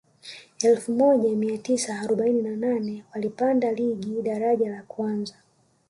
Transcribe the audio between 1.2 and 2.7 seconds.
mia tisa arobaini na